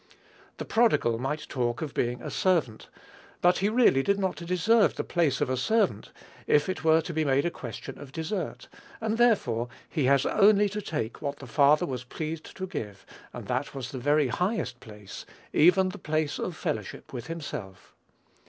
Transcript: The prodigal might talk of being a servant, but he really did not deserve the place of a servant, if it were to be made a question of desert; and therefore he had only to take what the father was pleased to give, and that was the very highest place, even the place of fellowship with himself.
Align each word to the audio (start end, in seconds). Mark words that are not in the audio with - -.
The 0.57 0.65
prodigal 0.65 1.19
might 1.19 1.45
talk 1.47 1.83
of 1.83 1.93
being 1.93 2.23
a 2.23 2.31
servant, 2.31 2.89
but 3.39 3.59
he 3.59 3.69
really 3.69 4.01
did 4.01 4.17
not 4.17 4.35
deserve 4.37 4.95
the 4.95 5.03
place 5.03 5.41
of 5.41 5.47
a 5.51 5.55
servant, 5.55 6.11
if 6.47 6.67
it 6.67 6.83
were 6.83 7.01
to 7.01 7.13
be 7.13 7.23
made 7.23 7.45
a 7.45 7.51
question 7.51 7.99
of 7.99 8.11
desert; 8.11 8.67
and 8.99 9.19
therefore 9.19 9.67
he 9.87 10.05
had 10.05 10.25
only 10.25 10.69
to 10.69 10.81
take 10.81 11.21
what 11.21 11.37
the 11.37 11.45
father 11.45 11.85
was 11.85 12.03
pleased 12.03 12.57
to 12.57 12.65
give, 12.65 13.05
and 13.31 13.45
that 13.45 13.75
was 13.75 13.91
the 13.91 13.99
very 13.99 14.29
highest 14.29 14.79
place, 14.79 15.23
even 15.53 15.89
the 15.89 15.99
place 15.99 16.39
of 16.39 16.55
fellowship 16.57 17.13
with 17.13 17.27
himself. 17.27 17.93